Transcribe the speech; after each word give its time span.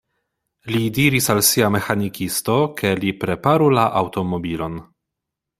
Li 0.75 0.79
diris 0.97 1.27
al 1.33 1.41
sia 1.49 1.69
meĥanikisto, 1.75 2.57
ke 2.81 2.95
li 3.05 3.15
preparu 3.25 3.71
la 3.81 3.85
aŭtomobilon. 4.03 4.85